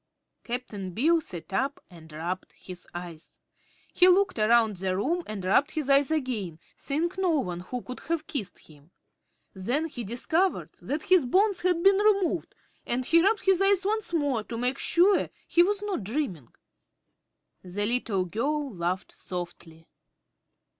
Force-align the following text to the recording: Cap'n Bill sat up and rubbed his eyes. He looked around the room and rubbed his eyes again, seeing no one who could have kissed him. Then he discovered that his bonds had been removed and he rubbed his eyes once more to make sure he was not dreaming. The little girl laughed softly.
Cap'n 0.43 0.95
Bill 0.95 1.21
sat 1.21 1.53
up 1.53 1.79
and 1.91 2.11
rubbed 2.11 2.53
his 2.53 2.87
eyes. 2.91 3.39
He 3.93 4.07
looked 4.07 4.39
around 4.39 4.77
the 4.77 4.97
room 4.97 5.21
and 5.27 5.45
rubbed 5.45 5.69
his 5.69 5.91
eyes 5.91 6.09
again, 6.09 6.59
seeing 6.75 7.11
no 7.19 7.37
one 7.39 7.59
who 7.59 7.83
could 7.83 7.99
have 8.07 8.25
kissed 8.25 8.57
him. 8.67 8.89
Then 9.53 9.85
he 9.85 10.03
discovered 10.03 10.71
that 10.81 11.03
his 11.03 11.25
bonds 11.25 11.61
had 11.61 11.83
been 11.83 11.97
removed 11.99 12.55
and 12.83 13.05
he 13.05 13.21
rubbed 13.21 13.45
his 13.45 13.61
eyes 13.61 13.85
once 13.85 14.11
more 14.11 14.43
to 14.45 14.57
make 14.57 14.79
sure 14.79 15.29
he 15.47 15.61
was 15.61 15.83
not 15.83 16.03
dreaming. 16.03 16.47
The 17.61 17.85
little 17.85 18.25
girl 18.25 18.73
laughed 18.73 19.11
softly. 19.11 19.87